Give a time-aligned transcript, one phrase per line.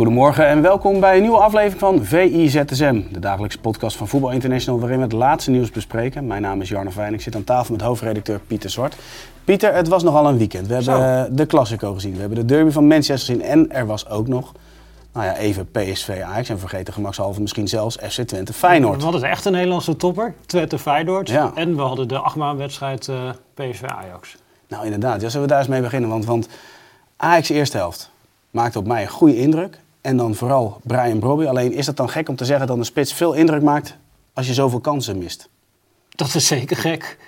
[0.00, 4.80] Goedemorgen en welkom bij een nieuwe aflevering van VIZSM, de dagelijkse podcast van Voetbal International
[4.80, 6.26] waarin we het laatste nieuws bespreken.
[6.26, 8.96] Mijn naam is Jarno Fijn, ik zit aan tafel met hoofdredacteur Pieter Zwart.
[9.44, 10.66] Pieter, het was nogal een weekend.
[10.66, 13.86] We hebben eh, de Classico gezien, we hebben de derby van Manchester gezien en er
[13.86, 14.52] was ook nog,
[15.12, 18.96] nou ja, even PSV Ajax en vergeten gemakshalve misschien zelfs FC Twente Feyenoord.
[18.96, 21.28] We hadden echt een Nederlandse topper, Twente Feyenoord.
[21.28, 21.52] Ja.
[21.54, 23.16] En we hadden de achtmaanwedstrijd uh,
[23.54, 24.36] PSV Ajax.
[24.68, 26.10] Nou inderdaad, ja, zullen we daar eens mee beginnen?
[26.10, 26.48] Want, want
[27.16, 28.10] Ajax eerste helft
[28.50, 29.78] maakte op mij een goede indruk.
[30.00, 31.44] En dan vooral Brian Brobby.
[31.44, 33.96] Alleen is het dan gek om te zeggen dat een spits veel indruk maakt
[34.32, 35.48] als je zoveel kansen mist?
[36.08, 37.18] Dat is zeker gek.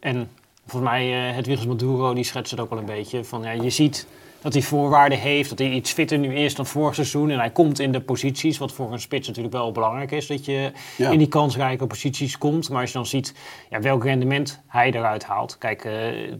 [0.00, 0.30] En
[0.66, 3.24] volgens mij, uh, het Wiggins Maduro, die schetst het ook wel een beetje.
[3.24, 4.06] Van, ja, je ziet
[4.42, 7.30] dat hij voorwaarden heeft, dat hij iets fitter nu is dan vorig seizoen.
[7.30, 10.44] En hij komt in de posities, wat voor een spits natuurlijk wel belangrijk is, dat
[10.44, 11.10] je ja.
[11.10, 12.70] in die kansrijke posities komt.
[12.70, 13.34] Maar als je dan ziet
[13.70, 15.58] ja, welk rendement hij eruit haalt.
[15.58, 15.92] Kijk, uh,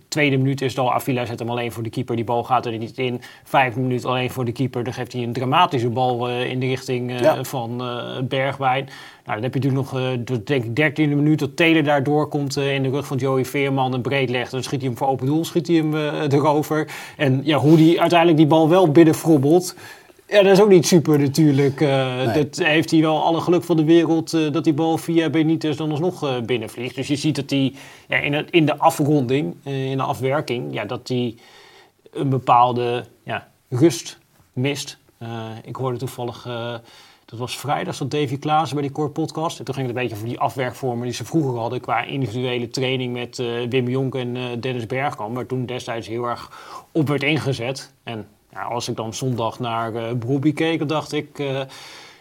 [0.08, 2.78] tweede minuut is al, Avila zet hem alleen voor de keeper, die bal gaat er
[2.78, 3.20] niet in.
[3.44, 6.66] Vijf minuten alleen voor de keeper, dan geeft hij een dramatische bal uh, in de
[6.66, 7.44] richting uh, ja.
[7.44, 7.82] van
[8.28, 8.88] Bergwijn.
[9.24, 12.56] Nou, dan heb je natuurlijk nog, uh, denk ik, 13e minuut dat Taylor daardoor komt
[12.56, 14.50] uh, in de rug van Joey Veerman en breed legt.
[14.50, 16.88] Dan schiet hij hem voor open doel, schiet hij hem uh, erover.
[17.16, 19.76] En ja, hoe die uiteindelijk die bal wel binnenfrobbelt,
[20.28, 21.80] ja, dat is ook niet super natuurlijk.
[21.80, 22.26] Nee.
[22.26, 25.90] Dat heeft hij wel alle geluk van de wereld dat die bal via Benitez dan
[25.90, 26.94] alsnog binnenvliegt.
[26.94, 27.72] Dus je ziet dat hij
[28.08, 31.34] ja, in, het, in de afronding, in de afwerking, ja, dat hij
[32.12, 34.18] een bepaalde ja, rust
[34.52, 34.98] mist.
[35.64, 36.48] Ik hoorde toevallig...
[37.24, 39.58] Dat was vrijdag, zat Davy Klaassen bij die Core Podcast.
[39.58, 41.80] En toen ging het een beetje voor die afwerkvormen die ze vroeger hadden...
[41.80, 45.34] qua individuele training met uh, Wim Jonk en Dennis Bergkamp...
[45.34, 46.50] waar toen destijds heel erg
[46.92, 47.92] op werd ingezet.
[48.02, 51.42] En ja, als ik dan zondag naar uh, keek, dan dacht ik...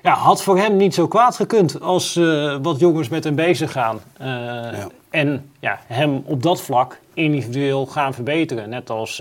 [0.02, 2.20] ja, had voor hem niet zo kwaad gekund als
[2.62, 4.00] wat jongens met hem bezig gaan.
[4.20, 4.88] Ja.
[5.10, 8.70] En ja, hem op dat vlak individueel gaan verbeteren.
[8.70, 9.18] Net als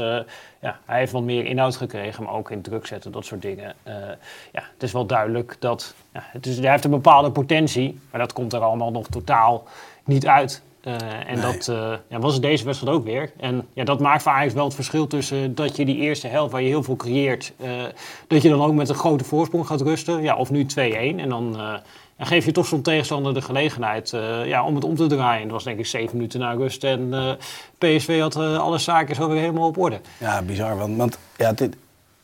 [0.60, 3.74] ja, hij heeft wat meer inhoud gekregen, maar ook in druk zetten, dat soort dingen.
[4.52, 8.20] Ja, het is wel duidelijk dat ja, het is, hij heeft een bepaalde potentie, maar
[8.20, 9.64] dat komt er allemaal nog totaal
[10.04, 10.62] niet uit.
[10.84, 10.94] Uh,
[11.26, 11.52] en nee.
[11.52, 13.32] dat uh, ja, was deze wedstrijd ook weer.
[13.36, 16.52] En ja, dat maakt voor Ajax wel het verschil tussen dat je die eerste helft,
[16.52, 17.52] waar je heel veel creëert,
[18.26, 20.22] dat je dan ook met een grote voorsprong gaat rusten.
[20.22, 20.66] Ja, of nu 2-1.
[20.76, 21.56] En dan
[22.20, 25.42] en geef je toch zo'n tegenstander de gelegenheid uh, ja, om het om te draaien.
[25.42, 27.32] Dat was denk ik zeven minuten na rust en uh,
[27.78, 30.00] PSV had uh, alle zaken zo weer helemaal op orde.
[30.18, 30.76] Ja, bizar.
[30.76, 31.76] Want, want ja, dit,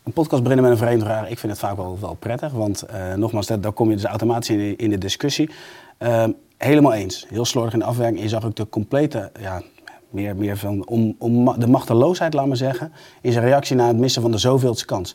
[0.02, 2.52] een podcast beginnen met een vreemde vraag, ik vind het vaak wel, wel prettig.
[2.52, 2.84] Want
[3.16, 5.50] nogmaals, dat, daar kom je dus automatisch in de, in de discussie.
[6.56, 7.26] Helemaal eens.
[7.28, 8.22] Heel slordig in de afwerking.
[8.22, 9.62] Je zag ook de complete, ja,
[10.10, 13.96] meer, meer van om, om de machteloosheid, laat maar zeggen, in zijn reactie naar het
[13.96, 15.14] missen van de zoveelste kans.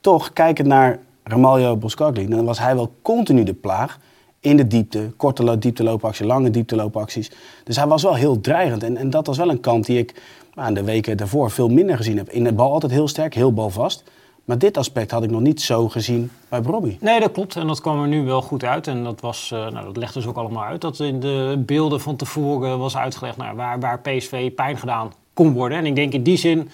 [0.00, 3.98] Toch, kijkend naar Ramaljo Boskagli, dan was hij wel continu de plaag
[4.40, 7.30] in de diepte, korte diepteloopacties, lange diepteloopacties.
[7.64, 8.82] Dus hij was wel heel dreigend.
[8.82, 10.22] En, en dat was wel een kant die ik
[10.54, 12.28] nou, de weken daarvoor veel minder gezien heb.
[12.28, 14.04] In de bal altijd heel sterk, heel balvast.
[14.44, 16.96] Maar dit aspect had ik nog niet zo gezien bij Robbie.
[17.00, 17.56] Nee, dat klopt.
[17.56, 18.86] En dat kwam er nu wel goed uit.
[18.86, 20.80] En dat, was, uh, nou, dat legde dus ook allemaal uit.
[20.80, 25.52] Dat in de beelden van tevoren was uitgelegd nou, waar, waar PSV pijn gedaan kon
[25.52, 25.78] worden.
[25.78, 26.70] En ik denk in die zin...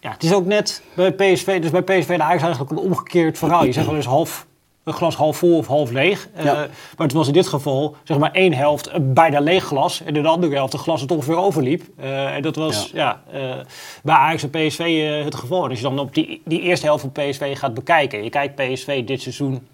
[0.00, 1.60] Ja, het is ook net bij PSV...
[1.60, 3.64] Dus bij PSV de eigenlijk een omgekeerd verhaal.
[3.64, 4.46] Je zegt wel eens half
[4.86, 6.28] een glas half vol of half leeg.
[6.36, 6.42] Ja.
[6.42, 6.52] Uh,
[6.96, 10.00] maar het was in dit geval zeg maar één helft een bijna leeg glas.
[10.00, 11.82] En in de andere helft een glas het ongeveer overliep.
[12.00, 13.20] Uh, en dat was ja.
[13.32, 13.64] ja uh,
[14.02, 15.64] bij Ajax en PSV het geval.
[15.64, 18.24] En als je dan op die, die eerste helft van PSV gaat bekijken.
[18.24, 19.66] Je kijkt PSV dit seizoen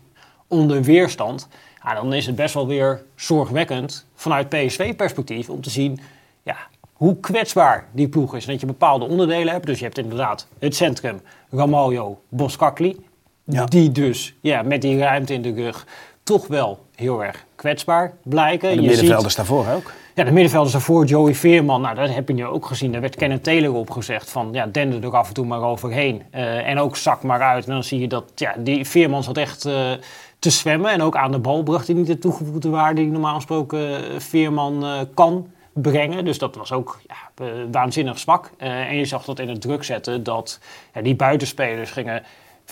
[0.49, 1.49] onder weerstand.
[1.83, 6.01] Ja, dan is het best wel weer zorgwekkend vanuit PSV-perspectief om te zien...
[6.43, 6.57] Ja,
[6.93, 8.45] hoe kwetsbaar die ploeg is.
[8.45, 9.67] En dat je bepaalde onderdelen hebt.
[9.67, 11.21] Dus je hebt inderdaad het centrum,
[11.51, 12.97] Ramaljo, Boskakli.
[13.45, 13.65] Ja.
[13.65, 15.87] Die dus ja, met die ruimte in de rug
[16.23, 18.69] toch wel heel erg kwetsbaar blijken.
[18.69, 19.93] En de je middenvelders ziet, daarvoor ook.
[20.15, 22.93] Ja, de middenvelders daarvoor, Joey Veerman, nou, dat heb je nu ook gezien.
[22.93, 26.23] Daar werd Kenneth Taylor op gezegd van, ja, dende er af en toe maar overheen.
[26.35, 27.67] Uh, en ook zak maar uit.
[27.67, 29.91] En dan zie je dat, ja, die Veerman zat echt uh,
[30.39, 30.91] te zwemmen.
[30.91, 34.19] En ook aan de bal bracht hij niet de toegevoegde waarde die normaal gesproken uh,
[34.19, 36.25] Veerman kan brengen.
[36.25, 38.51] Dus dat was ook ja, eh, waanzinnig zwak.
[38.57, 40.61] Eh, en je zag dat in het druk zetten dat
[40.95, 42.23] ja, die buitenspelers gingen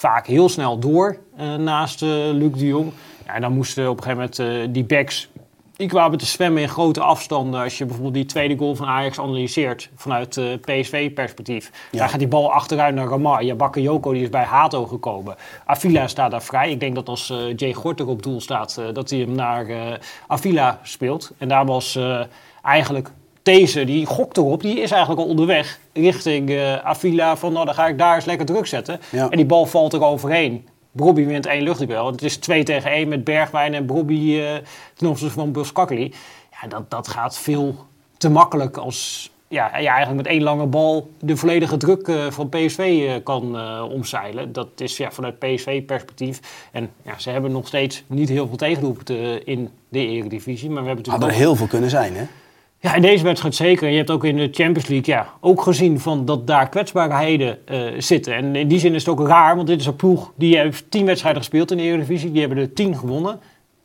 [0.01, 2.93] vaak heel snel door eh, naast eh, Luc de Jong.
[3.27, 5.29] Ja, en dan moesten op een gegeven moment eh, die backs
[5.81, 7.61] die kwamen te zwemmen in grote afstanden.
[7.61, 11.71] Als je bijvoorbeeld die tweede goal van Ajax analyseert vanuit eh, PSV-perspectief.
[11.91, 11.99] Ja.
[11.99, 13.45] Daar gaat die bal achteruit naar Ramar.
[13.45, 15.37] Ja, Bakayoko die is bij Hato gekomen.
[15.65, 16.71] Avila staat daar vrij.
[16.71, 20.81] Ik denk dat als eh, Jay Gorter op doel staat, dat hij hem naar Avila
[20.83, 21.33] speelt.
[21.39, 21.99] En daar was
[22.63, 23.11] eigenlijk
[23.43, 27.37] deze, die gokt erop, die is eigenlijk al onderweg richting eh, Avila.
[27.37, 29.01] Van nou, dan ga ik daar eens lekker druk zetten.
[29.11, 29.29] Ja.
[29.31, 30.67] En die bal valt er overheen.
[30.93, 32.07] Brobby wint één luchtduel.
[32.07, 34.55] Het is 2 tegen 1 met Bergwijn en Brobby eh
[34.95, 36.15] ten opzichte van Buskakli.
[36.63, 37.75] Ja, dat, dat gaat veel
[38.17, 42.49] te makkelijk als ja, je eigenlijk met één lange bal de volledige druk eh, van
[42.49, 42.79] PSV
[43.09, 43.61] eh, kan
[43.91, 44.53] omzeilen.
[44.53, 46.69] Dat is ja, vanuit PSV-perspectief.
[46.73, 50.71] En ja, ze hebben nog steeds niet heel veel tegendoelpunten in de Eredivisie.
[50.71, 52.25] Maar we hebben Had er natuurlijk ook- heel veel kunnen zijn, hè?
[52.81, 53.89] Ja, in deze wedstrijd zeker.
[53.89, 57.81] Je hebt ook in de Champions League ja, ook gezien van dat daar kwetsbaarheden eh,
[57.99, 58.35] zitten.
[58.35, 60.91] En in die zin is het ook raar, want dit is een ploeg die heeft
[60.91, 62.31] tien wedstrijden gespeeld in de Eredivisie.
[62.33, 63.41] Die hebben er tien gewonnen.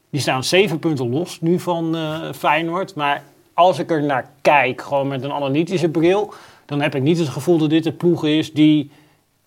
[0.10, 2.96] Die staan zeven punten los nu van eh, Feyenoord.
[2.96, 6.34] Maar als ik er naar kijk, gewoon met een analytische bril...
[6.66, 8.92] dan heb ik niet het gevoel dat dit een ploeg is die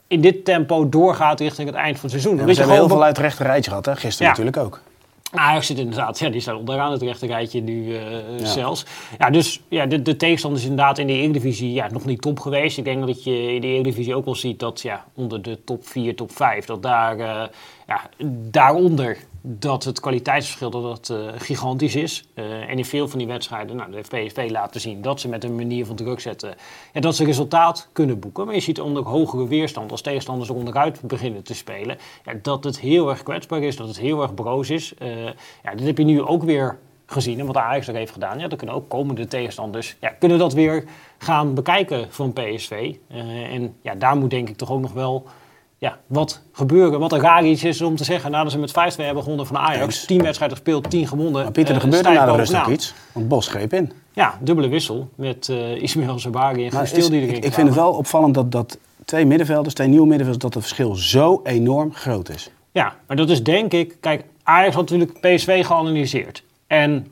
[0.07, 2.37] in dit tempo doorgaat richting het eind van het seizoen.
[2.41, 3.97] Ja, je hebben heel veel uit het rechte rijtje gehad, hè?
[3.97, 4.29] Gisteren Ja.
[4.29, 4.81] natuurlijk ook.
[5.33, 8.47] Ajax zit inderdaad, ja, die staan onderaan het rechte rijtje nu eh, Ja.
[8.47, 8.85] zelfs.
[9.19, 12.41] Ja, dus ja, de, de tegenstander is inderdaad in de Eredivisie ja, nog niet top
[12.41, 12.79] geweest.
[12.79, 15.87] Ik denk dat je in de Eredivisie ook wel ziet dat ja, onder de top
[15.87, 17.43] 4, top 5, dat daar, eh,
[17.87, 18.01] ja,
[18.51, 19.19] daaronder
[19.51, 22.29] dat het kwaliteitsverschil dat dat, eh, gigantisch is.
[22.35, 25.45] Eh, en in veel van die wedstrijden, nou, de PSV laten zien dat ze met
[25.45, 26.55] een manier van druk zetten,
[26.93, 28.45] dat ze resultaat kunnen boeken.
[28.45, 32.65] Maar je ziet onder hogere weerstand, als tegenstanders er onderuit beginnen te spelen, ja, dat
[32.65, 34.95] het heel erg kwetsbaar is, dat het heel erg broos is.
[34.95, 35.25] Eh,
[35.63, 38.39] ja, dit heb je nu ook weer gezien en wat Ajax er heeft gedaan.
[38.39, 40.85] Ja, dan kunnen ook komende tegenstanders ja, kunnen dat weer
[41.19, 42.95] gaan bekijken van PSV.
[43.51, 45.27] En ja, daar moet denk ik toch ook nog wel
[45.79, 47.01] ja, wat gebeuren.
[47.01, 49.59] Wat een raar iets is om te zeggen nadat ze met 5-2 hebben gewonnen van
[49.59, 49.85] Ajax.
[49.85, 50.05] Eens.
[50.05, 51.43] 10 wedstrijden gespeeld, 10 gewonnen.
[51.43, 52.95] Maar Pieter, er eh, gebeurde na de rust ook iets.
[53.13, 53.93] Want Bos greep in.
[54.13, 57.77] Ja, dubbele wissel met eh Ismail Zabari en Stil die erin ik, ik vind het
[57.77, 62.29] wel opvallend dat, dat twee middenvelders, twee nieuwe middenvelders, dat het verschil zo enorm groot
[62.29, 62.51] is.
[62.71, 63.97] Ja, maar dat is denk ik...
[64.01, 66.43] Kijk, Ajax had natuurlijk PSV geanalyseerd.
[66.67, 67.07] En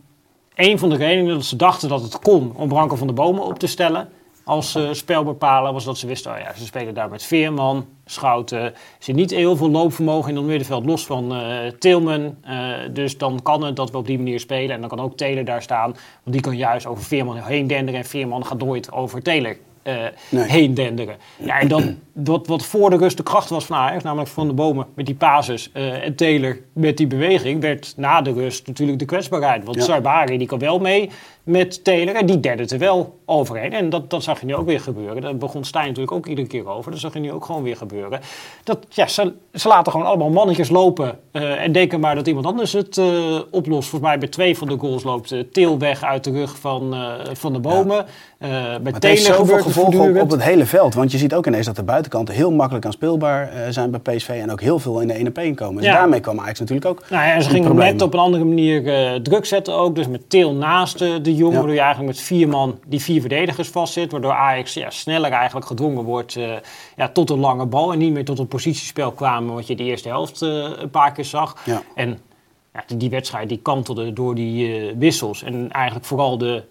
[0.55, 3.45] een van de redenen dat ze dachten dat het kon om Branko van de Bomen
[3.45, 4.09] op te stellen
[4.47, 8.61] als eh spelbepaler was dat ze wisten, oh ja, ze spelen daar met Veerman, Schouten.
[8.61, 12.37] Er zit niet heel veel loopvermogen in het middenveld, los van eh Tilman.
[12.43, 14.75] Eh, dus dan kan het dat we op die manier spelen.
[14.75, 15.91] En dan kan ook Taylor daar staan,
[16.23, 18.01] want die kan juist over Veerman heen denderen.
[18.01, 19.57] En Veerman gaat nooit over eh,
[20.29, 20.45] Nee.
[20.45, 21.17] heen denderen.
[21.37, 24.47] Ja, en dan wat, wat voor de rust de kracht was van Ajax, namelijk Van
[24.47, 28.67] de Bomen met die pases eh, en Taylor met die beweging, werd na de rust
[28.67, 29.65] natuurlijk de kwetsbaarheid.
[29.65, 29.83] Want Ja.
[29.83, 31.11] Sarbari die kan wel mee
[31.43, 33.73] met Taylor en die derde er wel overheen.
[33.73, 35.23] En dat, dat zag je nu ook weer gebeuren.
[35.23, 36.91] Dat begon Stijn natuurlijk ook iedere keer over.
[36.91, 38.21] Dat zag je nu ook gewoon weer gebeuren.
[38.65, 42.47] Dat, ja, ze, ze laten gewoon allemaal mannetjes lopen eh, en denken maar dat iemand
[42.47, 43.89] anders het eh, oplost.
[43.89, 46.95] Volgens mij bij twee van de goals loopt uh, Til weg uit de rug van,
[46.95, 48.07] eh, van de bomen.
[48.39, 50.95] Eh, bij Maar het heeft zoveel gevolgen op, het hele veld.
[50.95, 54.01] Want je ziet ook ineens dat de buitenkanten heel makkelijk aan speelbaar eh, zijn bij
[54.01, 54.29] PSV.
[54.29, 55.77] En ook heel veel in de 1 op 1 komen.
[55.77, 55.93] Dus Ja.
[55.93, 58.45] daarmee kwam Ajax natuurlijk ook Nou ja, en ze in gingen net op een andere
[58.45, 59.95] manier eh, druk zetten ook.
[59.95, 61.59] Dus met Til naast de Jong, Ja.
[61.59, 64.13] waardoor je eigenlijk met vier man die vier verdedigers vastzit.
[64.13, 66.39] Waardoor Ajax ja, sneller eigenlijk gedwongen wordt
[66.97, 67.93] ja, tot een lange bal.
[67.93, 71.25] En niet meer tot een positiespel kwamen wat je de eerste helft een paar keer
[71.25, 71.57] zag.
[71.95, 72.19] En
[72.73, 75.43] ja, die, die wedstrijd die kantelde door die wissels.
[75.43, 76.63] En eigenlijk vooral de...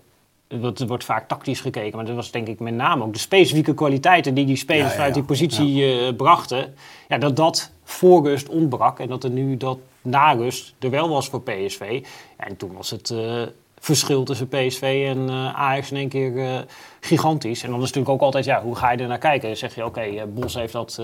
[0.48, 3.74] Er wordt vaak tactisch gekeken, maar dat was denk ik met name ook de specifieke
[3.74, 6.74] kwaliteiten die die spelers Ja, ja, vanuit die positie eh, brachten.
[7.08, 11.10] Ja, dat dat voor rust ontbrak en dat er nu dat na rust er wel
[11.10, 12.06] was voor PSV.
[12.38, 13.42] En toen was het eh,
[13.86, 16.60] verschil tussen PSV en eh, Ajax in één keer eh,
[17.00, 17.64] gigantisch.
[17.64, 19.58] En dan is natuurlijk ook altijd, ja, hoe ga je er naar kijken?
[19.58, 21.02] Zeg je, oké, eh, Bos heeft dat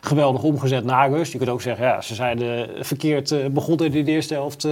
[0.00, 1.32] geweldig omgezet na rust.
[1.32, 4.68] Je kunt ook zeggen, ja, ze zijn verkeerd eh, begonnen in de eerste helft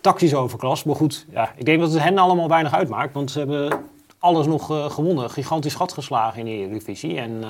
[0.00, 0.84] tactisch overklas.
[0.84, 3.80] Maar goed, ja, ik denk dat het hen allemaal weinig uitmaakt, want ze hebben
[4.18, 5.30] alles nog gewonnen.
[5.30, 7.18] Gigantisch gat geslagen in de Eredivisie.
[7.18, 7.44] En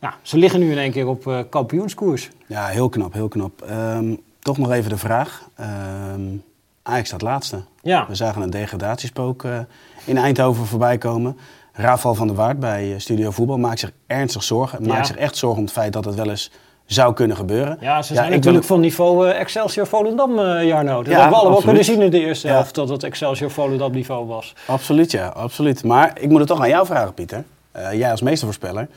[0.00, 2.30] ja, ze liggen nu in één keer op kampioenskoers.
[2.46, 3.62] Ja, heel knap, heel knap.
[3.62, 5.48] Ehm, toch nog even de vraag.
[5.56, 6.52] Ehm
[6.86, 7.62] Ajax staat laatste.
[7.82, 8.06] Ja.
[8.08, 9.58] We zagen een degradatiespook eh,
[10.04, 11.38] in Eindhoven voorbij komen.
[11.72, 14.84] Rafael van der Waard bij eh, Studio Voetbal maakt zich ernstig zorgen.
[14.84, 14.92] Ja.
[14.92, 16.50] Maakt zich echt zorgen om het feit dat het wel eens
[16.86, 17.76] zou kunnen gebeuren.
[17.80, 20.96] Ja, ze zijn ik natuurlijk wil- van niveau eh, Excelsior Volendam, Jarno.
[21.02, 23.92] Dat Ja, hebben we allemaal kunnen zien in de eerste helft dat het Excelsior Volendam
[23.92, 24.54] niveau was.
[24.66, 25.84] Absoluut, ja, absoluut.
[25.84, 27.44] Maar ik moet het toch aan jou vragen, Pieter.
[27.92, 28.88] Jij als meestervoorspeller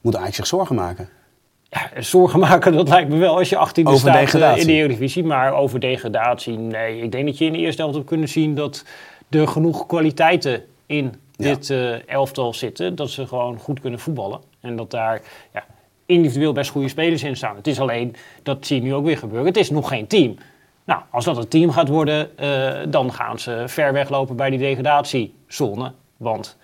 [0.00, 1.08] moet eigenlijk zich zorgen maken.
[1.70, 4.72] Ja, zorgen maken, dat lijkt me wel als je 18e Over staat eh, in de
[4.72, 5.24] Eredivisie.
[5.24, 7.02] Maar over degradatie, nee.
[7.02, 8.84] Ik denk dat je in de eerste helft hebt kunnen zien dat
[9.30, 11.54] er genoeg kwaliteiten in Ja.
[11.54, 12.94] dit eh, elftal zitten.
[12.94, 14.40] Dat ze gewoon goed kunnen voetballen.
[14.60, 15.20] En dat daar
[15.52, 15.64] ja,
[16.06, 17.56] individueel best goede spelers in staan.
[17.56, 20.36] Het is alleen, dat zie je nu ook weer gebeuren, het is nog geen team.
[20.84, 24.58] Nou, als dat een team gaat worden, eh, dan gaan ze ver weglopen bij die
[24.58, 25.92] degradatiezone.
[26.16, 26.56] Want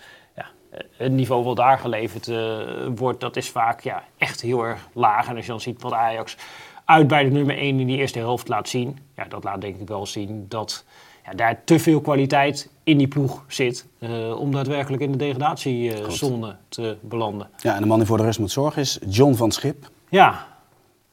[0.97, 2.59] het niveau wat daar geleverd eh,
[2.95, 5.29] wordt, dat is vaak ja, echt heel erg laag.
[5.29, 6.37] En als je dan ziet wat Ajax
[6.85, 9.81] uit bij de nummer 1 in die eerste helft laat zien, ja, dat laat denk
[9.81, 10.85] ik wel zien dat
[11.25, 16.57] ja, daar te veel kwaliteit in die ploeg zit eh, om daadwerkelijk in de degradatiezone
[16.69, 17.49] te belanden.
[17.57, 19.91] Ja, en de man die voor de rust moet zorgen is John van Schip.
[20.09, 20.47] Ja,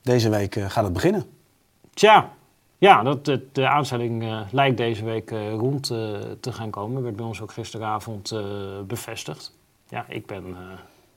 [0.01, 1.25] Deze week eh, gaat het beginnen.
[1.93, 2.29] Tja,
[2.83, 5.97] ja, dat, het- de aanstelling eh, lijkt deze week eh, rond eh,
[6.39, 7.03] te gaan komen.
[7.03, 8.33] Werd bij ons ook gisteravond
[8.87, 9.53] bevestigd.
[9.89, 10.55] Ja, ik ben,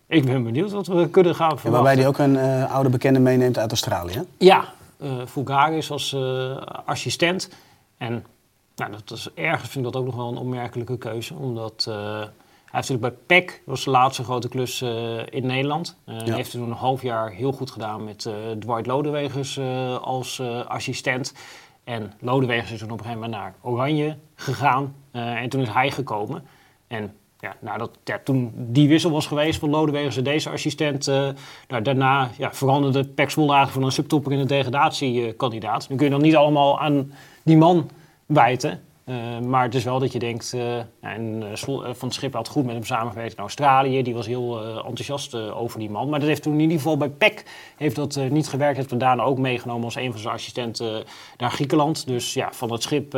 [0.06, 1.70] ik ben benieuwd wat we kunnen gaan En verwachten.
[1.84, 4.22] waarbij hij ook een oude bekende meeneemt uit Australië.
[4.38, 4.64] Ja,
[5.26, 6.16] Fulgaris als
[6.84, 7.50] assistent.
[7.98, 8.24] En
[8.76, 11.34] nou, dat is, ergens vind ik dat ook nog wel een opmerkelijke keuze.
[11.34, 11.90] Omdat
[12.66, 15.96] hij heeft natuurlijk bij PEC, dat was de laatste grote klus eh, in Nederland.
[16.04, 16.34] Ja.
[16.34, 19.60] Heeft toen een half jaar heel goed gedaan met eh Dwight Lodewegers
[20.00, 21.34] als assistent.
[21.84, 24.94] En Lodewegers is toen op een gegeven moment naar Oranje gegaan.
[25.12, 26.46] En toen is hij gekomen.
[26.86, 31.06] En ja, dat, ja, toen die wissel was geweest van Lodewegers en deze assistent...
[31.68, 35.88] nou, daarna ja, veranderde Pek Zwolle eigenlijk van een subtopper in een degradatiekandidaat.
[35.88, 37.90] Nu kun je dan niet allemaal aan die man
[38.26, 38.82] wijten.
[39.06, 41.56] Eh, maar het is wel dat je denkt, eh, en eh,
[41.92, 44.02] Van het Schip had goed met hem samengewerkt in Australië.
[44.02, 46.08] Die was heel enthousiast over die man.
[46.08, 47.44] Maar dat heeft toen in ieder geval bij PEC
[47.76, 48.76] heeft dat, niet gewerkt.
[48.76, 51.04] Heeft Daan ook meegenomen als een van zijn assistenten
[51.36, 52.06] naar Griekenland.
[52.06, 53.10] Dus ja, Van het Schip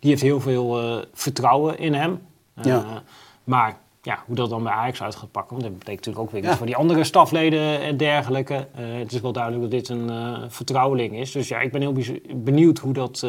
[0.00, 2.22] die heeft heel veel vertrouwen in hem.
[2.62, 3.02] Ja.
[3.44, 6.30] Maar ja, hoe dat dan bij Ajax uit gaat pakken, want dat betekent natuurlijk ook
[6.32, 6.48] weer Ja.
[6.48, 8.68] iets voor die andere stafleden en dergelijke.
[8.74, 11.32] Het is wel duidelijk dat dit een eh, vertrouweling is.
[11.32, 11.96] Dus ja, ik ben heel
[12.34, 13.26] benieuwd hoe dat,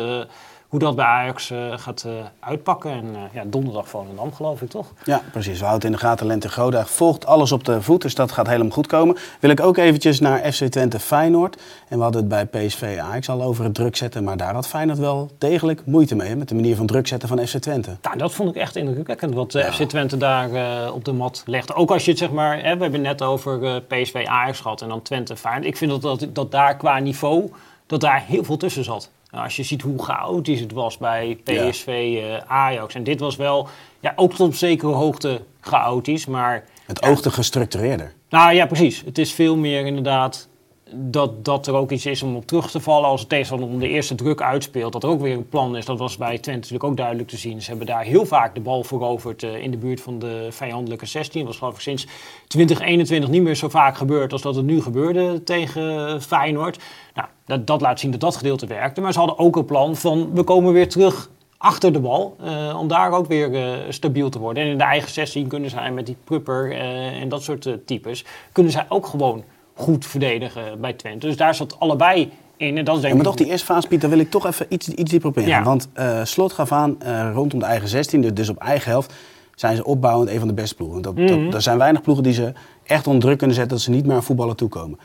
[0.76, 2.92] hoe dat bij Ajax eh, gaat eh, uitpakken.
[2.92, 4.94] En eh, ja, donderdag Volendam geloof ik toch?
[5.04, 5.60] Ja, precies.
[5.60, 6.26] We houden in de gaten.
[6.26, 9.18] Lente Groda volgt alles op de voet, dus dat gaat helemaal goed komen.
[9.40, 11.62] Wil ik ook eventjes naar FC Twente Feyenoord.
[11.88, 14.24] En we hadden het bij PSV Ajax al over het druk zetten.
[14.24, 17.30] Maar daar had Feyenoord wel degelijk moeite mee, hè, met de manier van druk zetten
[17.30, 17.98] van FC Twente.
[18.02, 20.50] Nou, dat vond ik echt indrukwekkend wat FC Twente daar
[20.94, 21.76] op de mat legt.
[21.76, 24.90] Ook als je het zeg maar, hè, we hebben net over PSV Ajax gehad en
[24.90, 25.68] dan Twente Feyenoord.
[25.68, 27.52] Ik vind dat, dat, dat daar qua niveau,
[27.86, 29.10] dat daar heel veel tussen zat.
[29.36, 32.96] Nou, als je ziet hoe chaotisch het was bij PSV eh, Ajax.
[32.96, 33.68] En dit was wel,
[34.00, 36.64] ja, ook tot op zekere hoogte chaotisch, maar...
[36.86, 38.14] Het ja, oogde gestructureerder.
[38.30, 39.02] nou ja, precies.
[39.06, 40.48] Het is veel meer inderdaad
[40.92, 43.80] dat, dat er ook iets is om op terug te vallen als het tegenstander om
[43.80, 44.94] de eerste druk uitspeelt.
[44.94, 45.86] Dat er ook weer een plan is.
[45.86, 47.62] Dat was bij Twente natuurlijk ook duidelijk te zien.
[47.62, 51.06] Ze hebben daar heel vaak de bal veroverd eh, in de buurt van de vijandelijke
[51.06, 51.40] 16.
[51.40, 52.08] Dat was geloof ik sinds
[52.48, 56.80] 2021 niet meer zo vaak gebeurd als dat het nu gebeurde tegen Feyenoord.
[57.14, 59.02] Nou, dat, dat laat zien dat dat gedeelte werkte.
[59.02, 62.36] Maar ze hadden ook een plan van we komen weer terug achter de bal.
[62.44, 64.64] eh, om daar ook weer eh, stabiel te worden.
[64.64, 67.74] En in de eigen 16 kunnen zij met die Prupper eh, en dat soort eh,
[67.86, 68.26] types...
[68.52, 69.44] kunnen zij ook gewoon
[69.76, 71.28] goed verdedigen bij Twente.
[71.28, 72.78] Dus daar zat allebei in.
[72.78, 74.66] En dat is Ja, maar toch die eerste fase, Piet, daar wil ik toch even
[74.70, 75.50] iets, iets dieper op ingaan.
[75.52, 75.64] Ja.
[75.64, 79.14] Want eh, Slot gaf aan, eh, rondom de eigen 16, dus- op eigen helft,
[79.56, 81.02] zijn ze opbouwend een van de beste ploegen.
[81.02, 81.44] Dat, Mhm.
[81.46, 82.54] dat, er zijn weinig ploegen die ze
[82.84, 85.00] echt onder druk kunnen zetten dat ze niet meer aan voetballen toekomen.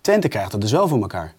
[0.00, 1.34] Twente krijgt dat dus wel voor elkaar.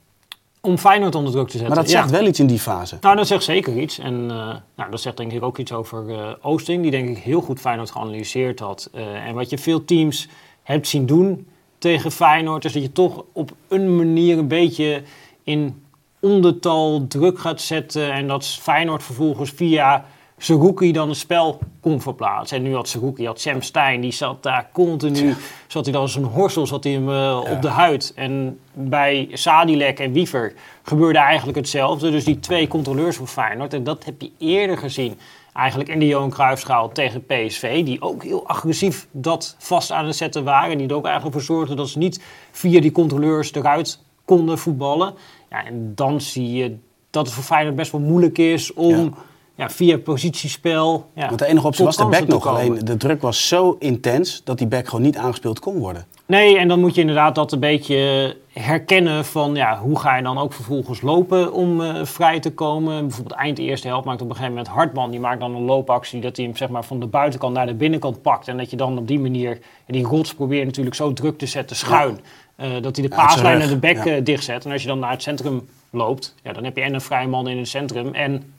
[0.62, 1.68] Om Feyenoord onder druk te zetten.
[1.76, 2.00] Maar dat Ja.
[2.00, 2.98] zegt wel iets in die fase.
[3.02, 4.00] Nou, dat zegt zeker iets.
[4.00, 7.42] En eh, nou, dat zegt denk ik ook iets over Oosting, die denk ik heel
[7.42, 8.90] goed Feyenoord geanalyseerd had.
[9.26, 10.28] En wat je veel teams
[10.64, 11.48] hebt zien doen
[11.82, 15.02] tegen Feyenoord, is dat je toch op een manier een beetje
[15.44, 15.84] in
[16.20, 18.12] ondertal druk gaat zetten.
[18.12, 20.06] En dat Feyenoord vervolgens via
[20.38, 22.58] Saruki dan het spel kon verplaatsen.
[22.58, 25.36] En nu had Saruki, had Sam Stein, die zat daar continu,
[25.68, 28.14] zat hij dan als een horsel, zat hij hem eh, op de huid.
[28.16, 32.12] En bij Sadilek en Wiever gebeurde eigenlijk hetzelfde.
[32.12, 35.20] Dus die twee controleurs van Feyenoord, en dat heb je eerder gezien
[35.54, 40.16] eigenlijk in de Johan Cruijffschaal tegen PSV, die ook heel agressief dat vast aan het
[40.16, 40.78] zetten waren.
[40.78, 45.14] Die er ook eigenlijk voor zorgden dat ze niet via die controleurs eruit konden voetballen.
[45.50, 46.78] Ja, en dan zie je
[47.10, 49.14] dat het voor Feyenoord best wel moeilijk is om.
[49.62, 49.70] Ja.
[49.70, 51.10] via positiespel...
[51.16, 52.48] Ja, Want de enige optie was de back nog.
[52.48, 56.06] Alleen de druk was zo intens dat die back gewoon niet aangespeeld kon worden.
[56.26, 60.24] Nee, en dan moet je inderdaad dat een beetje herkennen van ja, hoe ga je
[60.24, 63.02] dan ook vervolgens lopen om eh, vrij te komen.
[63.02, 66.22] Bijvoorbeeld eind eerste helft maakt op een gegeven moment Hartman, die maakt dan een loopactie
[66.22, 68.48] dat hij hem zeg maar van de buitenkant naar de binnenkant pakt.
[68.48, 71.76] En dat je dan op die manier, die rots probeert natuurlijk zo druk te zetten
[71.76, 72.20] schuin,
[72.56, 74.66] eh, dat hij de paaslijn rug, de bek eh, dichtzet.
[74.66, 77.28] En als je dan naar het centrum loopt, ja, dan heb je en een vrije
[77.28, 78.54] man in het centrum en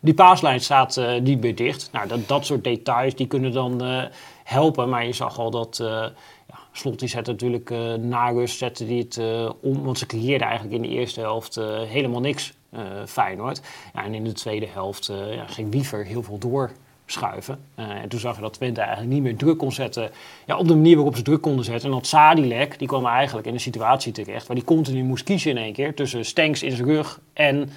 [0.00, 1.88] die paaslijn staat eh, niet meer dicht.
[1.92, 4.02] Nou, dat, dat soort details die kunnen dan eh,
[4.44, 5.78] helpen, maar je zag al dat...
[5.80, 6.06] eh,
[6.48, 10.06] ja, Slot die zette natuurlijk eh na rust zette die het eh, om, want ze
[10.06, 13.60] creëerden eigenlijk in de eerste helft eh, helemaal niks, eh Feyenoord.
[13.94, 16.70] Ja, en in de tweede helft eh, ja, ging Wiever heel veel door
[17.06, 17.58] schuiven.
[17.78, 20.10] Uh, en toen zag je dat Twente eigenlijk niet meer druk kon zetten
[20.46, 21.88] ja, op de manier waarop ze druk konden zetten.
[21.88, 25.50] En dat Sadilek, die kwam eigenlijk in een situatie terecht waar die continu moest kiezen
[25.50, 27.70] in één keer tussen Stenks in zijn rug en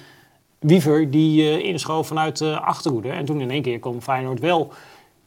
[0.62, 3.08] Wiever die uh, inschoof vanuit de achterhoede.
[3.08, 4.72] En toen in één keer kwam Feyenoord wel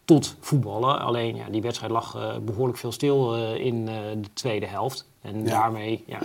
[0.06, 1.00] tot voetballen.
[1.00, 5.10] Alleen ja, die wedstrijd lag uh, behoorlijk veel stil uh, in uh, de tweede helft.
[5.22, 5.50] En ja.
[5.50, 6.20] daarmee, ja.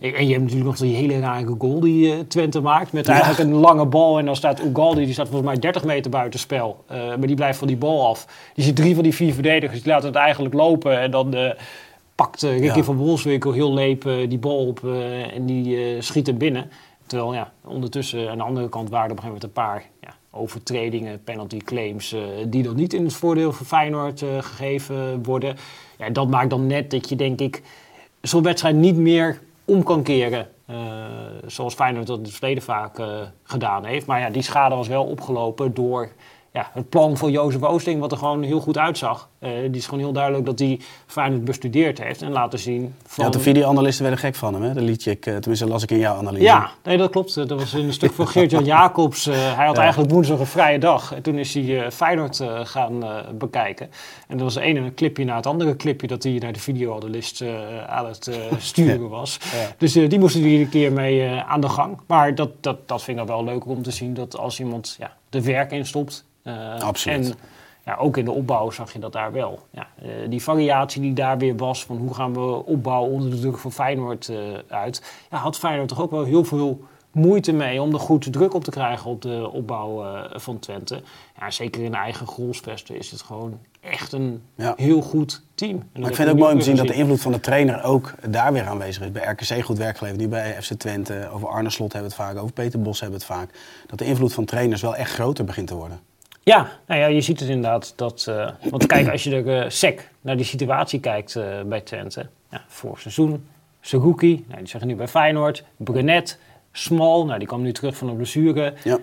[0.00, 2.92] en je hebt natuurlijk nog die hele rare goal die Twente maakt.
[2.92, 4.18] Met eigenlijk een lange bal.
[4.18, 6.84] En dan staat Ugaldi, die staat volgens mij 30 meter buiten spel.
[6.88, 8.26] maar die blijft van die bal af.
[8.54, 11.00] Die ziet drie van die vier verdedigers, die laten het eigenlijk lopen.
[11.00, 11.34] En dan
[12.14, 12.84] pakt Ricky ja.
[12.84, 14.84] van Wolfswinkel heel leep die bal op
[15.34, 16.70] en die schiet hem binnen.
[17.12, 20.10] Terwijl ja, ondertussen aan de andere kant waren er op een gegeven moment een paar
[20.10, 25.22] ja, overtredingen, penalty claims, uh, die dan niet in het voordeel van Feyenoord uh, gegeven
[25.24, 25.56] worden.
[25.98, 27.62] Ja, dat maakt dan net dat je, denk ik,
[28.20, 30.48] zo'n wedstrijd niet meer om kan keren.
[30.70, 30.76] Uh,
[31.46, 33.02] zoals Feyenoord dat in het verleden vaak
[33.42, 34.06] gedaan heeft.
[34.06, 36.12] Maar ja, die schade was wel opgelopen door
[36.52, 39.28] ja, het plan van Jozef Oosting, wat er gewoon heel goed uitzag.
[39.40, 42.94] Uh, die is gewoon heel duidelijk dat hij Feyenoord bestudeerd heeft en laten zien.
[43.06, 43.24] Van...
[43.24, 44.74] Ja, de videoanalisten werden gek van hem, hè?
[44.74, 46.42] Dat liedje, ik, tenminste las ik in jouw analyse.
[46.42, 47.34] Ja, nee, dat klopt.
[47.34, 49.26] Dat was in een stuk van Geert-Jan Jacobs.
[49.26, 49.82] Uh, hij had ja.
[49.82, 51.14] eigenlijk woensdag een vrije dag.
[51.14, 53.04] En toen is hij uh, Feyenoord gaan
[53.38, 53.90] bekijken.
[54.28, 57.44] En dat was de ene clipje na het andere clipje dat hij naar de videoanalist
[57.86, 59.38] aan het sturen was.
[59.42, 59.74] Ja.
[59.78, 61.98] Dus die moesten er iedere keer mee aan de gang.
[62.06, 65.16] Maar dat, dat, dat vind ik wel leuk om te zien, dat als iemand ja,
[65.28, 66.31] de werk instopt uh,
[66.78, 67.28] Absoluut.
[67.28, 67.34] En
[67.84, 69.66] ja, ook in de opbouw zag je dat daar wel.
[69.70, 73.38] Ja, uh, die variatie die daar weer was van hoe gaan we opbouwen onder de
[73.38, 75.02] druk van Feyenoord uh, uit.
[75.30, 76.80] Ja, had Feyenoord toch ook wel heel veel
[77.12, 81.02] moeite mee om er goed druk op te krijgen op de opbouw van Twente.
[81.38, 84.72] Ja, zeker in eigen goalsvesten is het gewoon echt een ja.
[84.76, 85.76] heel goed team.
[85.76, 87.82] Maar ik vind het ook mooi om te zien dat de invloed van de trainer
[87.82, 89.12] ook daar weer aanwezig is.
[89.12, 91.28] Bij RKC goed werk geleverd, nu bij FC Twente.
[91.32, 93.50] Over Arne Slot hebben we het vaak, over Peter Bos hebben we het vaak.
[93.86, 96.00] Dat de invloed van trainers wel echt groter begint te worden.
[96.44, 97.92] Ja, nou ja, je ziet het inderdaad.
[97.96, 101.80] Dat, uh, want kijk, als je er uh, sec naar die situatie kijkt uh, bij
[101.80, 102.26] Twente.
[102.50, 103.46] Ja, vorig seizoen,
[103.80, 105.64] Saruki, nou, die zeggen nu bij Feyenoord.
[105.76, 106.38] Brunet,
[106.72, 108.74] Small, nou, die kwam nu terug van een blessure.
[108.84, 108.98] Ja.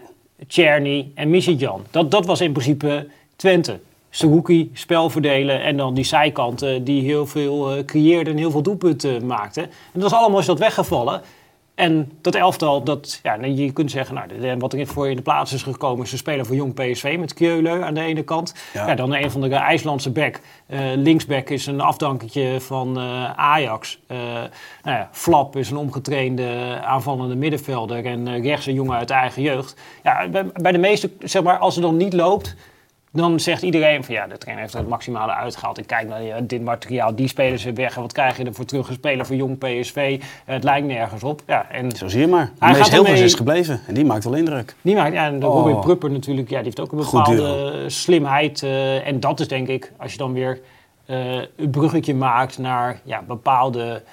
[0.47, 1.83] Czerny en Missidjan.
[1.91, 3.79] Dat, dat was in principe Twente.
[4.09, 9.25] Saruki, spel verdelen en dan die zijkanten die heel veel creëerden en heel veel doelpunten
[9.25, 9.63] maakten.
[9.63, 11.21] En dat was allemaal is dat weggevallen.
[11.79, 15.53] En dat elftal, dat, ja, je kunt zeggen, nou, wat er voor in de plaats
[15.53, 18.53] is gekomen, is een speler voor jong PSV met Keulen aan de ene kant.
[18.73, 18.95] Ja.
[18.95, 20.39] dan een van de IJslandse back.
[20.67, 23.99] Uh, linksback is een afdanketje van uh, Ajax.
[24.07, 24.17] Uh,
[24.83, 29.41] nou ja, Flap is een omgetrainde aanvallende middenvelder en rechts een jongen uit de eigen
[29.41, 29.75] jeugd.
[30.03, 32.55] Ja, bij, bij de meeste, zeg maar, als het dan niet loopt,
[33.11, 35.77] dan zegt iedereen van ja, de trainer heeft er het maximale uitgehaald.
[35.77, 37.95] Ik kijk naar ja, dit materiaal, die spelers zijn weg.
[37.95, 38.87] En wat krijg je ervoor terug?
[38.87, 40.21] Een speler voor jong PSV.
[40.45, 41.41] Het lijkt nergens op.
[41.47, 42.51] Ja, en Zo zie je maar.
[42.59, 43.81] Hij gaat heel veel is gebleven.
[43.87, 44.75] En die maakt wel indruk.
[44.81, 45.53] Die maakt, ja, en de oh.
[45.53, 48.61] Robin Prupper natuurlijk, ja, die heeft ook een bepaalde slimheid.
[48.61, 50.59] Uh, en dat is denk ik, als je dan weer
[51.05, 54.03] uh, een bruggetje maakt naar ja, bepaalde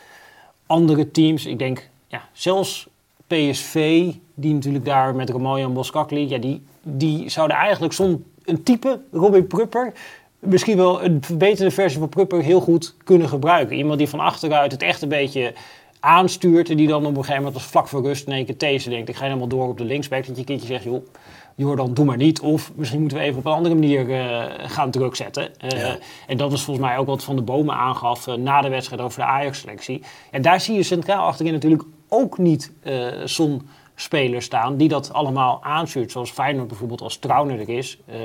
[0.67, 1.47] andere teams.
[1.47, 2.89] Ik denk, ja, zelfs
[3.27, 4.05] PSV,
[4.35, 9.47] die natuurlijk daar met Romoyan Boskakli, ja, die, die zouden eigenlijk zonder een type, Robin
[9.47, 9.93] Prupper,
[10.39, 13.77] misschien wel een verbeterde versie van Prupper heel goed kunnen gebruiken.
[13.77, 15.53] Iemand die van achteruit het echt een beetje
[16.01, 18.59] aanstuurt en die dan op een gegeven moment als vlak voor rust in één keer
[18.59, 21.07] deze denkt, ik ga helemaal door op de linksback, dat je kindje zegt, joh,
[21.57, 22.41] Jordan, doe maar niet.
[22.41, 25.51] Of misschien moeten we even op een andere manier uh, gaan druk zetten.
[25.65, 25.95] Uh,
[26.27, 29.03] En dat is volgens mij ook wat Van de Bomen aangaf uh, na de wedstrijd
[29.03, 30.03] over de Ajax-selectie.
[30.31, 32.73] En daar zie je centraal achterin natuurlijk ook niet
[33.25, 36.13] zo'n spelers staan die dat allemaal aanstuurt.
[36.13, 37.99] Zoals Feyenoord bijvoorbeeld als Trauner er is.
[38.09, 38.17] Uh,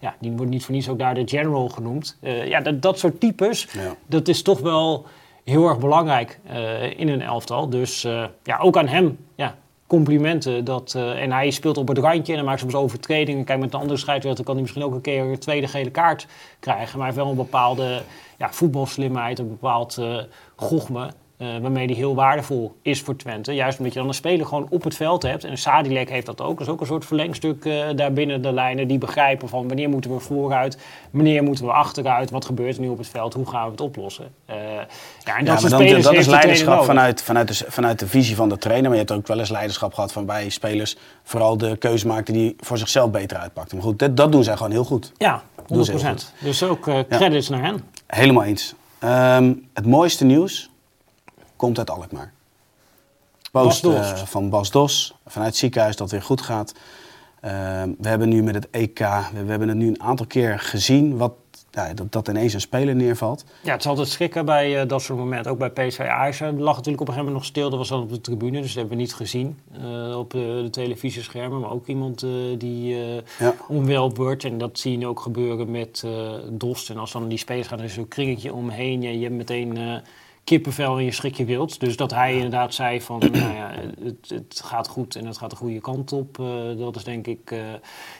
[0.00, 2.18] ja, die wordt niet voor niets ook daar de general genoemd.
[2.20, 3.94] Uh, ja, dat, dat soort types, ja.
[4.06, 5.06] dat is toch wel
[5.44, 7.68] heel erg belangrijk uh, in een elftal.
[7.68, 8.02] Dus
[8.42, 9.56] ja, ook aan hem ja,
[9.86, 10.64] complimenten.
[10.64, 13.44] Dat, en hij speelt op het randje en hij maakt soms overtredingen.
[13.44, 16.26] Kijk, met een andere scheidsrechter kan hij misschien ook een keer een tweede gele kaart
[16.60, 16.98] krijgen.
[16.98, 18.02] Maar hij heeft wel een bepaalde
[18.38, 20.00] ja, voetbalslimheid, een bepaald
[20.56, 21.10] gochme.
[21.42, 23.52] Uh, waarmee die heel waardevol is voor Twente.
[23.52, 25.44] Juist omdat je dan een speler gewoon op het veld hebt.
[25.44, 26.58] En Sadilek heeft dat ook.
[26.58, 28.88] Dat is ook een soort verlengstuk uh, daar binnen de lijnen.
[28.88, 30.78] Die begrijpen van wanneer moeten we vooruit,
[31.10, 32.30] wanneer moeten we achteruit.
[32.30, 34.32] Wat gebeurt er nu op het veld, hoe gaan we het oplossen.
[34.50, 34.56] Uh,
[35.24, 38.48] ja, en dat, ja, dan, dat is leiderschap vanuit, vanuit, de, vanuit de visie van
[38.48, 38.90] de trainer.
[38.90, 40.96] Maar je hebt ook wel eens leiderschap gehad van bij spelers.
[41.22, 43.76] Vooral de keuze maakten die voor zichzelf beter uitpakten.
[43.76, 45.12] Maar goed, dat, dat doen zij gewoon heel goed.
[45.16, 45.64] Ja, 100%.
[46.40, 47.56] Dus ook credits ja.
[47.56, 47.84] naar hen.
[48.06, 48.74] Helemaal eens.
[49.04, 50.69] Um, het mooiste nieuws
[51.60, 52.32] komt uit Alkmaar.
[53.50, 56.72] Post uh, van Bas Dos vanuit het ziekenhuis dat het weer goed gaat.
[57.44, 57.50] Uh,
[57.98, 61.16] we hebben nu met het EK, we, we, hebben het nu een aantal keer gezien
[61.16, 61.32] wat
[61.70, 63.44] ja, dat, dat ineens een speler neervalt.
[63.62, 65.52] Ja, het is altijd schrikken bij eh, dat soort momenten.
[65.52, 67.70] Ook bij PSV Ajax eh, lag natuurlijk op een gegeven moment nog stil.
[67.70, 70.68] Dat was dan op de tribune, dus dat hebben we niet gezien eh, op de,
[70.70, 71.60] televisieschermen.
[71.60, 73.54] Maar ook iemand eh, die eh Ja.
[73.68, 74.44] onwel wordt.
[74.44, 76.90] En dat zie je nu ook gebeuren met eh Dost.
[76.90, 79.02] En als dan die spelers gaan, er is zo'n kringetje omheen.
[79.02, 79.94] Ja, je hebt meteen eh,
[80.50, 81.80] kippenvel en je schrik je wild.
[81.80, 83.70] Dus dat hij inderdaad zei van, nou ja,
[84.04, 86.38] het, het gaat goed en het gaat de goede kant op.
[86.38, 86.46] eh,
[86.78, 87.58] dat is denk ik eh,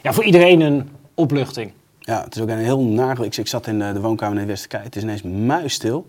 [0.02, 1.72] ja, voor iedereen een opluchting.
[2.00, 3.20] Ja, het is ook een heel naar.
[3.24, 4.84] Ik, ik zat in de, de woonkamer in Westerkijk.
[4.84, 6.06] Het is ineens muisstil.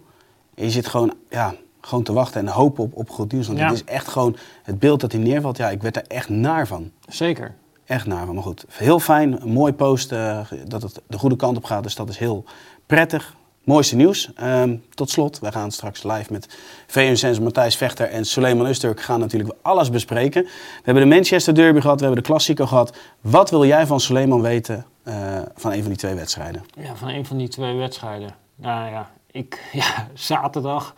[0.56, 3.48] En je zit gewoon, ja, gewoon te wachten en hopen op, op goed nieuws.
[3.48, 3.66] Want Ja.
[3.66, 5.58] het is echt gewoon het beeld dat hij neervalt.
[5.58, 6.92] Ja, ik werd er echt naar van.
[7.08, 7.54] Zeker.
[7.86, 8.36] Echt naar van.
[8.36, 9.42] Maar goed, heel fijn.
[9.42, 11.84] Een mooi post eh, dat het de goede kant op gaat.
[11.84, 12.44] Dus dat is heel
[12.86, 13.36] prettig.
[13.64, 14.32] Mooiste nieuws.
[14.36, 19.20] Ehm, tot slot, wij gaan straks live met VNC's Matthijs Vechter en Suleiman Usturk gaan
[19.20, 20.44] natuurlijk alles bespreken.
[20.44, 20.50] We
[20.84, 22.98] hebben de Manchester Derby gehad, we hebben de Classico gehad.
[23.22, 25.16] Wat wil jij van Suleiman weten eh,
[25.56, 26.66] van een van die twee wedstrijden?
[26.80, 28.36] Ja, van een van die twee wedstrijden.
[28.56, 30.94] Nou ja, ik, ja zaterdag.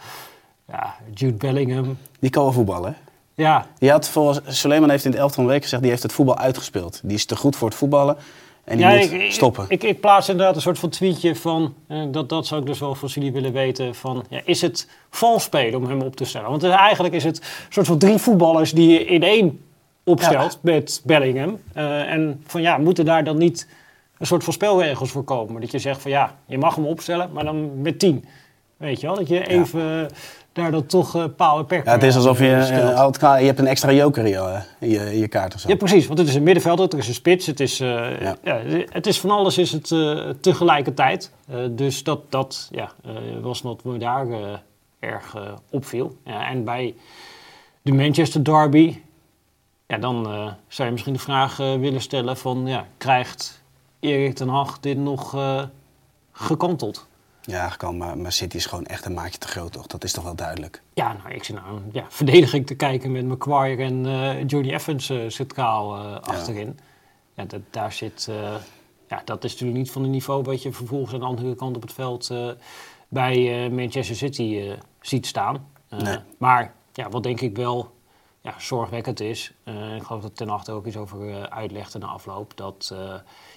[0.68, 1.98] Ja, Jude Bellingham.
[2.20, 2.98] Die kan wel voetballen, hè?
[3.36, 6.04] Ja, Die had volgens Suleiman heeft in het elftal van de week gezegd, die heeft
[6.04, 7.00] het voetbal uitgespeeld.
[7.04, 8.18] Die is te goed voor het voetballen
[8.64, 9.66] en die ja moet ik, stoppen.
[9.68, 12.80] Ik, ik, plaats inderdaad een soort van tweetje van, eh, dat, dat zou ik dus
[12.80, 16.26] wel van jullie willen weten, van ja, is het vals spelen om hem op te
[16.26, 16.50] stellen?
[16.50, 19.64] Want is- eigenlijk is het een soort van drie voetballers die je in één
[20.04, 21.60] opstelt met Bellingham.
[21.74, 23.68] Eh, en van ja, moeten daar dan niet
[24.18, 25.62] een soort van spelregels voor komen?
[25.62, 28.26] Dat je zegt van ja, je mag hem opstellen, maar dan met tien.
[28.78, 30.16] Weet je wel, dat je even eh,
[30.54, 33.40] daar dan toch eh paal en perk ja, het is alsof je, aan, eh, eh,
[33.40, 35.70] je hebt een extra joker in je, in je, je kaart of zo.
[35.70, 36.08] Ja, precies.
[36.08, 38.36] Want het is een middenvelder, er is een spits, het is, eh, Ja.
[38.44, 38.60] ja.
[38.90, 41.32] het is van alles is het eh, tegelijkertijd.
[41.50, 43.12] Eh, dus dat, dat ja, eh,
[43.42, 44.40] was wat me daar eh,
[45.00, 46.16] erg eh, opviel.
[46.26, 46.96] Ja, en bij
[47.82, 48.98] de Manchester Derby,
[49.88, 53.62] ja, dan eh, zou je misschien de vraag eh, willen stellen van, ja, krijgt
[54.00, 55.62] Erik ten Hag dit nog eh,
[56.32, 57.08] gekanteld?
[57.46, 59.88] Ja, kan, maar, maar City is gewoon echt een maatje te groot, toch?
[59.88, 60.82] Dat is toch wel duidelijk.
[60.94, 64.74] Ja, nou, ik zit nou een ja, verdediging te kijken met Maguire en eh Johnny
[64.74, 66.80] Evans eh, centraal eh, achterin.
[67.34, 68.30] Ja, dat, daar zit...
[69.08, 71.76] ja, dat is natuurlijk niet van het niveau wat je vervolgens aan de andere kant
[71.76, 72.34] op het veld
[73.08, 75.68] bij Manchester City ziet staan.
[75.90, 76.18] Nee.
[76.38, 77.94] Maar ja, wat denk ik wel
[78.42, 79.54] ja, zorgwekkend is,
[79.96, 82.96] ik geloof dat Ten Hag er ook iets over uitlegde na afloop, dat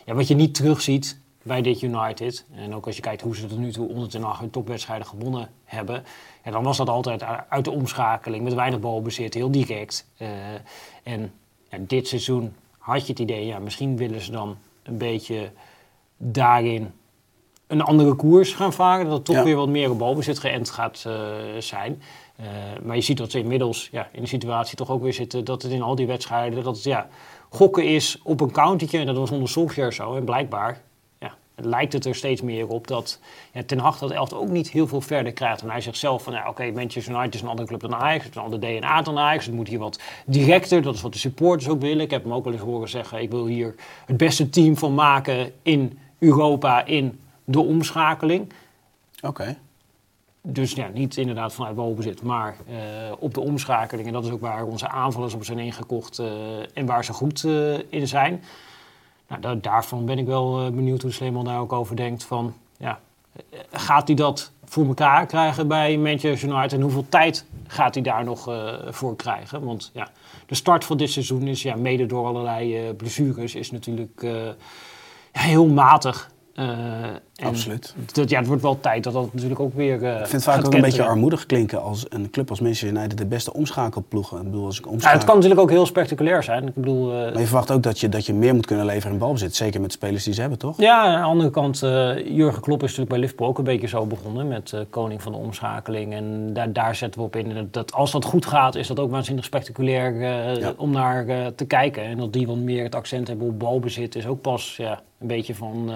[0.04, 3.46] ja, wat je niet terugziet bij dit United, en ook als je kijkt hoe ze
[3.46, 6.04] tot nu toe onder Ten Hag hun topwedstrijden gewonnen hebben,
[6.44, 10.06] ja, dan was dat altijd uit de omschakeling, met weinig balbezit, heel direct.
[10.16, 10.28] Eh,
[11.02, 11.32] en
[11.70, 15.50] ja, dit seizoen had je het idee, ja, misschien willen ze dan een beetje
[16.16, 16.92] daarin
[17.66, 19.04] een andere koers gaan varen.
[19.04, 19.42] Dat het toch Ja.
[19.42, 21.14] weer wat meer op balbezit geënt gaat eh,
[21.58, 22.02] zijn.
[22.36, 22.46] Eh,
[22.82, 25.44] maar je ziet dat ze inmiddels ja, in de situatie toch ook weer zitten...
[25.44, 27.08] dat het in al die wedstrijden dat het, ja,
[27.48, 28.98] gokken is op een countertje.
[28.98, 30.16] En dat was onder Solskjaer zo.
[30.16, 30.82] En blijkbaar
[31.56, 33.20] lijkt het er steeds meer op dat
[33.52, 35.62] ja, Ten Hag dat elftal ook niet heel veel verder krijgt.
[35.62, 38.24] En hij zegt zelf van, ja, oké, Manchester United is een andere club dan Ajax.
[38.24, 39.46] Het is een ander DNA dan Ajax.
[39.46, 40.82] Het moet hier wat directer.
[40.82, 42.04] Dat is wat de supporters ook willen.
[42.04, 43.74] Ik heb hem ook wel eens horen zeggen, ik wil hier
[44.06, 48.52] het beste team van maken in Europa in de omschakeling.
[49.22, 49.56] Oké.
[50.48, 52.76] Dus ja, niet inderdaad vanuit balbezit, maar eh,
[53.18, 54.06] op de omschakeling.
[54.06, 56.26] En dat is ook waar onze aanvallers op zijn ingekocht eh,
[56.74, 58.42] en waar ze goed eh, in zijn.
[59.28, 62.24] Nou, da- daarvan ben ik wel eh, benieuwd hoe Sleeman daar ook over denkt.
[62.24, 62.98] Van, ja,
[63.50, 66.72] eh, gaat hij dat voor elkaar krijgen bij Manchester United?
[66.72, 69.64] En hoeveel tijd gaat hij daar nog eh, voor krijgen?
[69.64, 70.08] Want ja,
[70.46, 74.26] de start van dit seizoen is, ja, mede door allerlei blessures, is natuurlijk
[75.32, 76.30] heel matig.
[77.36, 77.94] En Absoluut.
[78.12, 80.02] Dat, ja, het wordt wel tijd dat dat natuurlijk ook weer.
[80.04, 82.88] eh, Ik vind het vaak ook een beetje armoedig klinken als een club als Manchester
[82.88, 84.36] United de beste omschakelploeg.
[84.36, 85.16] Ik bedoel, als ik Ja, omschakel...
[85.18, 86.66] het kan natuurlijk ook heel spectaculair zijn.
[86.66, 89.12] Ik bedoel, eh, Maar je verwacht ook dat je, dat je meer moet kunnen leveren
[89.12, 89.54] in balbezit.
[89.54, 90.80] Zeker met de spelers die ze hebben, toch?
[90.80, 93.86] ja, aan de andere kant, eh, Jurgen Klopp is natuurlijk bij Liverpool ook een beetje
[93.88, 96.12] zo begonnen met koning van de omschakeling.
[96.14, 97.68] En daar, daar zetten we op in.
[97.70, 100.14] Dat, als dat goed gaat, is dat ook waanzinnig spectaculair
[100.60, 100.72] Ja.
[100.76, 102.02] om naar te kijken.
[102.02, 105.26] En dat die wat meer het accent hebben op balbezit is ook pas ja, een
[105.26, 105.90] beetje van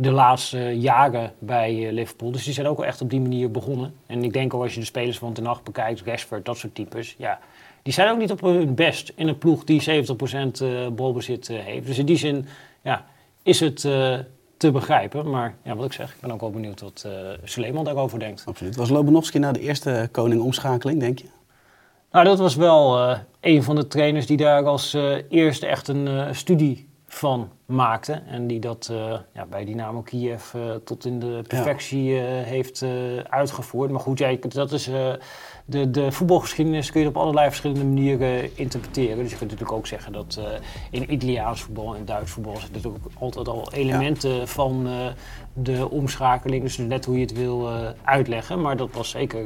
[0.00, 2.30] de laatste jaren bij eh, Liverpool.
[2.30, 3.94] Dus die zijn ook wel echt op die manier begonnen.
[4.06, 6.74] En ik denk ook als je de spelers van Ten Hag bekijkt, Rashford, dat soort
[6.74, 7.38] types, ja...
[7.82, 11.58] Die zijn ook niet op hun best in een ploeg die 70% eh, balbezit eh,
[11.58, 11.86] heeft.
[11.86, 12.46] Dus in die zin
[12.82, 13.04] ja,
[13.42, 13.80] is het
[14.56, 15.30] te begrijpen.
[15.30, 17.08] Maar ja, wat ik zeg, ik ben ook wel benieuwd wat
[17.44, 18.42] Suleiman daarover denkt.
[18.46, 18.76] Absoluut.
[18.76, 21.28] Was Lobanovski nou de eerste koning omschakeling, denk je?
[22.10, 24.96] Nou, dat was wel een van de trainers die daar als
[25.28, 28.12] eerste echt een studie van maakte.
[28.12, 32.84] En die dat uh, ja, bij Dynamo Kiev uh, tot in de perfectie uh, heeft
[33.28, 33.90] uitgevoerd.
[33.90, 34.90] Maar goed, ja, dat is
[35.64, 39.16] de, de voetbalgeschiedenis kun je op allerlei verschillende manieren interpreteren.
[39.16, 40.40] Dus je kunt natuurlijk ook zeggen dat
[40.90, 44.46] in Italiaans voetbal en Duits voetbal zitten natuurlijk altijd al elementen ja.
[44.46, 44.88] van
[45.52, 46.62] de omschakeling.
[46.62, 47.68] Dus net hoe je het wil
[48.04, 48.60] uitleggen.
[48.60, 49.44] Maar dat was zeker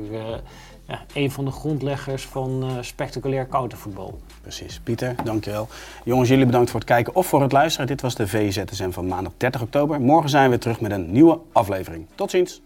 [1.14, 4.18] een van de grondleggers van uh, spectaculair countervoetbal.
[4.40, 4.80] Precies.
[4.80, 5.68] Pieter, dankjewel.
[6.04, 7.86] Jongens, jullie bedankt voor het kijken of voor het luisteren.
[7.86, 10.00] Dit was de VZSM van maandag 30 oktober.
[10.00, 12.06] Morgen zijn we terug met een nieuwe aflevering.
[12.14, 12.62] Tot ziens.